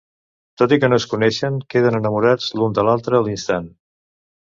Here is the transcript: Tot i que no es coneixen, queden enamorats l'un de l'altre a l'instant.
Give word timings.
Tot 0.61 0.73
i 0.77 0.79
que 0.83 0.89
no 0.91 0.99
es 1.01 1.05
coneixen, 1.11 1.61
queden 1.75 1.99
enamorats 2.01 2.51
l'un 2.59 2.77
de 2.81 2.89
l'altre 2.91 3.21
a 3.21 3.25
l'instant. 3.29 3.73